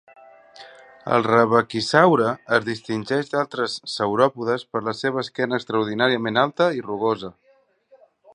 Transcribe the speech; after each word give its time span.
El 1.17 1.25
"rebaquisaure" 1.25 2.31
es 2.57 2.65
distingeix 2.69 3.29
d'altres 3.35 3.75
sauròpodes 3.97 4.65
per 4.73 4.83
la 4.89 4.95
seva 5.03 5.23
esquena 5.27 5.61
extraordinàriament 5.63 6.43
alta 6.47 6.73
i 6.81 6.85
rugosa. 6.89 7.33